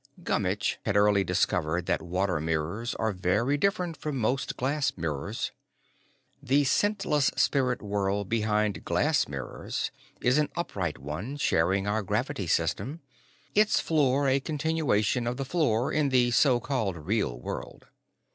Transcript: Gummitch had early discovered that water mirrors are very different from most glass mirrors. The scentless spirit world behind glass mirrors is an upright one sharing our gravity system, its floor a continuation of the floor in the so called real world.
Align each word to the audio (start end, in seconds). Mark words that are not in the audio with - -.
Gummitch 0.23 0.79
had 0.83 0.97
early 0.97 1.23
discovered 1.23 1.85
that 1.85 2.01
water 2.01 2.39
mirrors 2.39 2.95
are 2.95 3.11
very 3.11 3.55
different 3.55 3.95
from 3.95 4.17
most 4.17 4.57
glass 4.57 4.93
mirrors. 4.97 5.51
The 6.41 6.63
scentless 6.63 7.25
spirit 7.35 7.83
world 7.83 8.27
behind 8.27 8.83
glass 8.83 9.27
mirrors 9.27 9.91
is 10.19 10.39
an 10.39 10.49
upright 10.55 10.97
one 10.97 11.37
sharing 11.37 11.85
our 11.85 12.01
gravity 12.01 12.47
system, 12.47 13.01
its 13.53 13.79
floor 13.79 14.27
a 14.27 14.39
continuation 14.39 15.27
of 15.27 15.37
the 15.37 15.45
floor 15.45 15.91
in 15.93 16.09
the 16.09 16.31
so 16.31 16.59
called 16.59 16.97
real 16.97 17.39
world. 17.39 17.85